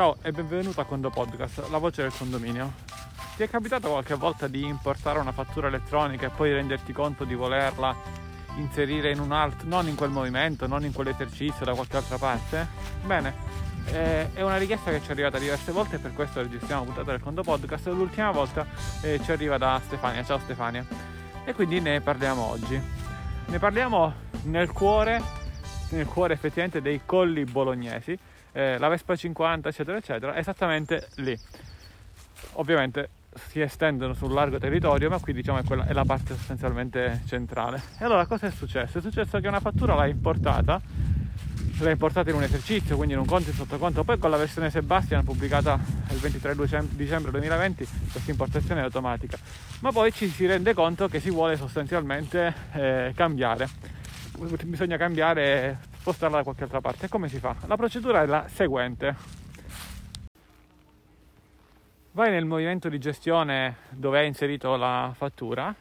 Ciao 0.00 0.16
e 0.22 0.32
benvenuto 0.32 0.80
a 0.80 0.86
Condo 0.86 1.10
Podcast, 1.10 1.68
la 1.68 1.76
voce 1.76 2.00
del 2.00 2.12
condominio. 2.16 2.72
Ti 3.36 3.42
è 3.42 3.50
capitato 3.50 3.90
qualche 3.90 4.14
volta 4.14 4.48
di 4.48 4.64
importare 4.64 5.18
una 5.18 5.30
fattura 5.30 5.66
elettronica 5.66 6.28
e 6.28 6.30
poi 6.30 6.54
renderti 6.54 6.94
conto 6.94 7.24
di 7.24 7.34
volerla 7.34 7.94
inserire 8.56 9.10
in 9.10 9.20
un 9.20 9.30
altro, 9.30 9.68
non 9.68 9.88
in 9.88 9.96
quel 9.96 10.08
movimento, 10.08 10.66
non 10.66 10.86
in 10.86 10.94
quell'esercizio, 10.94 11.66
da 11.66 11.74
qualche 11.74 11.98
altra 11.98 12.16
parte? 12.16 12.66
Bene, 13.04 13.34
eh, 13.88 14.32
è 14.32 14.40
una 14.40 14.56
richiesta 14.56 14.90
che 14.90 15.02
ci 15.02 15.08
è 15.08 15.10
arrivata 15.10 15.38
diverse 15.38 15.70
volte 15.70 15.96
e 15.96 15.98
per 15.98 16.14
questo 16.14 16.40
registriamo 16.40 16.84
puntata 16.84 17.10
del 17.10 17.20
Condo 17.20 17.42
Podcast. 17.42 17.88
L'ultima 17.88 18.30
volta 18.30 18.66
eh, 19.02 19.20
ci 19.22 19.30
arriva 19.32 19.58
da 19.58 19.78
Stefania. 19.84 20.24
Ciao 20.24 20.38
Stefania. 20.38 20.82
E 21.44 21.52
quindi 21.52 21.78
ne 21.78 22.00
parliamo 22.00 22.40
oggi. 22.40 22.82
Ne 23.44 23.58
parliamo 23.58 24.14
nel 24.44 24.72
cuore, 24.72 25.20
nel 25.90 26.06
cuore 26.06 26.32
effettivamente 26.32 26.80
dei 26.80 27.02
colli 27.04 27.44
bolognesi 27.44 28.18
eh, 28.52 28.78
la 28.78 28.88
Vespa 28.88 29.16
50 29.16 29.68
eccetera 29.68 29.96
eccetera 29.96 30.36
esattamente 30.36 31.08
lì. 31.16 31.38
Ovviamente 32.52 33.10
si 33.48 33.60
estendono 33.60 34.14
sul 34.14 34.32
largo 34.32 34.58
territorio 34.58 35.08
ma 35.08 35.18
qui 35.20 35.32
diciamo 35.32 35.58
è, 35.58 35.64
quella, 35.64 35.86
è 35.86 35.92
la 35.92 36.04
parte 36.04 36.34
sostanzialmente 36.34 37.22
centrale. 37.26 37.80
E 37.98 38.04
allora 38.04 38.26
cosa 38.26 38.46
è 38.46 38.50
successo? 38.50 38.98
è 38.98 39.00
successo 39.00 39.38
che 39.40 39.48
una 39.48 39.60
fattura 39.60 39.94
l'ha 39.94 40.06
importata 40.06 40.80
l'ha 41.78 41.90
importata 41.90 42.28
in 42.28 42.36
un 42.36 42.42
esercizio 42.42 42.96
quindi 42.96 43.14
in 43.14 43.20
un 43.20 43.26
conto 43.26 43.48
e 43.50 43.52
sottoconto 43.54 44.04
poi 44.04 44.18
con 44.18 44.28
la 44.28 44.36
versione 44.36 44.68
Sebastian 44.68 45.24
pubblicata 45.24 45.78
il 46.10 46.18
23 46.18 46.54
dicembre 46.90 47.30
2020 47.30 47.88
questa 48.12 48.30
importazione 48.30 48.80
è 48.80 48.84
automatica. 48.84 49.38
Ma 49.80 49.92
poi 49.92 50.12
ci 50.12 50.28
si 50.28 50.46
rende 50.46 50.74
conto 50.74 51.08
che 51.08 51.20
si 51.20 51.30
vuole 51.30 51.56
sostanzialmente 51.56 52.54
eh, 52.72 53.12
cambiare. 53.14 53.68
Bisogna 54.64 54.96
cambiare 54.96 55.78
spostarla 56.00 56.38
da 56.38 56.42
qualche 56.42 56.64
altra 56.64 56.80
parte. 56.80 57.08
Come 57.08 57.28
si 57.28 57.38
fa? 57.38 57.54
La 57.66 57.76
procedura 57.76 58.22
è 58.22 58.26
la 58.26 58.48
seguente. 58.48 59.14
Vai 62.12 62.30
nel 62.30 62.46
movimento 62.46 62.88
di 62.88 62.98
gestione 62.98 63.76
dove 63.90 64.18
hai 64.18 64.26
inserito 64.26 64.76
la 64.76 65.12
fattura 65.14 65.72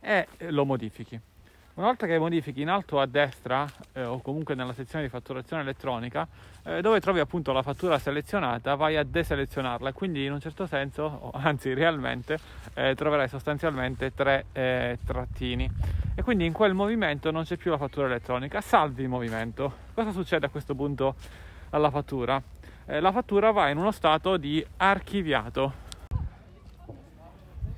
e 0.00 0.28
lo 0.48 0.64
modifichi. 0.64 1.18
Una 1.74 1.86
volta 1.86 2.06
che 2.06 2.18
modifichi 2.18 2.60
in 2.60 2.68
alto 2.68 3.00
a 3.00 3.06
destra 3.06 3.66
eh, 3.94 4.04
o 4.04 4.20
comunque 4.20 4.54
nella 4.54 4.74
sezione 4.74 5.04
di 5.04 5.10
fatturazione 5.10 5.62
elettronica 5.62 6.28
eh, 6.64 6.82
dove 6.82 7.00
trovi 7.00 7.18
appunto 7.18 7.50
la 7.52 7.62
fattura 7.62 7.98
selezionata 7.98 8.74
vai 8.74 8.98
a 8.98 9.04
deselezionarla 9.04 9.88
e 9.88 9.92
quindi 9.94 10.26
in 10.26 10.32
un 10.32 10.40
certo 10.40 10.66
senso, 10.66 11.30
anzi 11.32 11.72
realmente, 11.72 12.38
eh, 12.74 12.94
troverai 12.94 13.26
sostanzialmente 13.26 14.12
tre 14.12 14.44
eh, 14.52 14.98
trattini 15.02 15.66
e 16.14 16.22
quindi 16.22 16.44
in 16.44 16.52
quel 16.52 16.74
movimento 16.74 17.30
non 17.30 17.44
c'è 17.44 17.56
più 17.56 17.70
la 17.70 17.78
fattura 17.78 18.06
elettronica, 18.06 18.60
salvi 18.60 19.04
il 19.04 19.08
movimento. 19.08 19.76
Cosa 19.94 20.10
succede 20.10 20.44
a 20.44 20.50
questo 20.50 20.74
punto 20.74 21.14
alla 21.70 21.88
fattura? 21.88 22.40
Eh, 22.84 23.00
la 23.00 23.12
fattura 23.12 23.50
va 23.50 23.70
in 23.70 23.78
uno 23.78 23.92
stato 23.92 24.36
di 24.36 24.62
archiviato 24.76 25.81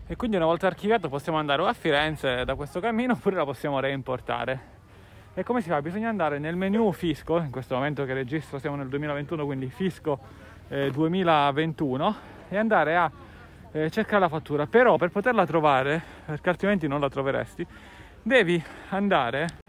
e 0.07 0.17
quindi 0.17 0.37
una 0.37 0.45
volta 0.45 0.67
archiviato 0.67 1.09
possiamo 1.09 1.39
andare 1.39 1.63
o 1.63 1.67
a 1.67 1.73
Firenze 1.73 2.45
da 2.45 2.55
questo 2.55 2.79
cammino 2.79 3.15
oppure 3.15 3.37
la 3.37 3.45
possiamo 3.45 3.81
reimportare. 3.81 4.73
E 5.33 5.43
come 5.43 5.63
si 5.63 5.69
fa? 5.69 5.81
Bisogna 5.81 6.11
andare 6.11 6.39
nel 6.39 6.57
menu 6.57 6.93
fisco, 6.93 7.39
in 7.39 7.51
questo 7.51 7.75
momento 7.75 8.05
che 8.05 8.13
registro 8.13 8.59
siamo 8.59 8.77
nel 8.77 8.89
2021, 8.89 9.45
quindi 9.45 9.69
fisco 9.69 10.19
eh, 10.69 10.91
2021, 10.91 12.17
e 12.51 12.57
andare 12.57 12.97
a 12.97 13.11
eh, 13.73 13.91
cercare 13.91 14.21
la 14.21 14.29
fattura. 14.29 14.67
Però 14.67 14.97
per 14.97 15.11
poterla 15.11 15.47
trovare, 15.47 16.01
perché 16.27 16.51
altrimenti 16.51 16.87
non 16.87 17.01
la 17.01 17.09
troveresti, 17.09 17.67
devi 18.23 18.63
andare 18.91 19.63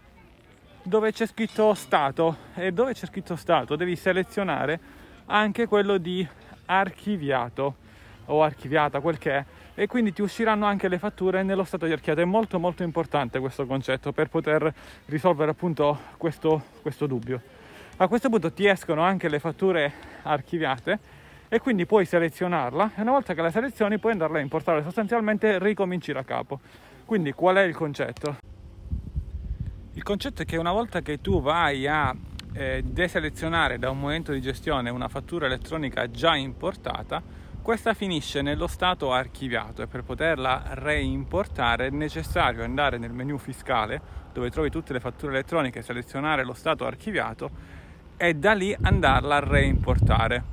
dove 0.82 1.12
c'è 1.12 1.26
scritto 1.26 1.74
stato 1.74 2.36
e 2.54 2.72
dove 2.72 2.92
c'è 2.92 3.06
scritto 3.06 3.34
stato 3.34 3.74
devi 3.74 3.96
selezionare 3.96 4.78
anche 5.26 5.66
quello 5.66 5.98
di 5.98 6.26
archiviato 6.66 7.84
o 8.26 8.42
archiviata 8.42 9.00
quel 9.00 9.18
che 9.18 9.36
è 9.36 9.44
e 9.74 9.86
quindi 9.86 10.12
ti 10.12 10.22
usciranno 10.22 10.64
anche 10.64 10.88
le 10.88 10.98
fatture 10.98 11.42
nello 11.42 11.64
stato 11.64 11.86
di 11.86 11.92
archiviato. 11.92 12.22
È 12.22 12.24
molto 12.24 12.58
molto 12.58 12.82
importante 12.82 13.38
questo 13.40 13.66
concetto 13.66 14.12
per 14.12 14.28
poter 14.28 14.72
risolvere 15.06 15.50
appunto 15.50 15.98
questo, 16.16 16.64
questo 16.80 17.06
dubbio. 17.06 17.40
A 17.98 18.08
questo 18.08 18.28
punto 18.28 18.52
ti 18.52 18.66
escono 18.66 19.02
anche 19.02 19.28
le 19.28 19.38
fatture 19.38 19.92
archiviate 20.22 20.98
e 21.48 21.58
quindi 21.60 21.86
puoi 21.86 22.04
selezionarla. 22.04 22.92
E 22.96 23.02
una 23.02 23.12
volta 23.12 23.34
che 23.34 23.42
la 23.42 23.50
selezioni 23.50 23.98
puoi 23.98 24.12
andarla 24.12 24.38
a 24.38 24.40
importare. 24.40 24.82
Sostanzialmente 24.82 25.58
ricominci 25.58 26.12
da 26.12 26.24
capo. 26.24 26.60
Quindi 27.04 27.32
qual 27.32 27.56
è 27.56 27.62
il 27.62 27.74
concetto? 27.74 28.36
Il 29.92 30.02
concetto 30.02 30.42
è 30.42 30.44
che 30.44 30.56
una 30.56 30.72
volta 30.72 31.00
che 31.00 31.20
tu 31.20 31.40
vai 31.40 31.86
a 31.86 32.14
eh, 32.52 32.82
deselezionare 32.84 33.78
da 33.78 33.90
un 33.90 33.98
momento 33.98 34.32
di 34.32 34.40
gestione 34.40 34.90
una 34.90 35.08
fattura 35.08 35.46
elettronica 35.46 36.10
già 36.10 36.34
importata, 36.34 37.22
questa 37.66 37.94
finisce 37.94 38.42
nello 38.42 38.68
stato 38.68 39.12
archiviato 39.12 39.82
e 39.82 39.88
per 39.88 40.04
poterla 40.04 40.66
reimportare 40.74 41.88
è 41.88 41.90
necessario 41.90 42.62
andare 42.62 42.96
nel 42.96 43.10
menu 43.10 43.38
fiscale 43.38 44.00
dove 44.32 44.50
trovi 44.50 44.70
tutte 44.70 44.92
le 44.92 45.00
fatture 45.00 45.32
elettroniche, 45.32 45.82
selezionare 45.82 46.44
lo 46.44 46.54
stato 46.54 46.86
archiviato 46.86 47.50
e 48.16 48.34
da 48.34 48.52
lì 48.52 48.72
andarla 48.80 49.34
a 49.34 49.40
reimportare. 49.40 50.44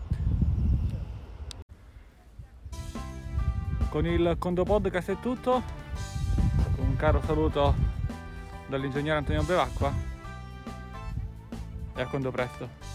Con 3.90 4.08
il 4.08 4.36
Condo 4.40 4.64
Podcast 4.64 5.12
è 5.12 5.20
tutto, 5.20 5.62
un 6.78 6.96
caro 6.96 7.22
saluto 7.22 7.76
dall'ingegnere 8.66 9.20
Antonio 9.20 9.44
Bevacqua 9.44 9.94
e 11.96 12.02
a 12.02 12.08
quando 12.08 12.32
presto. 12.32 12.93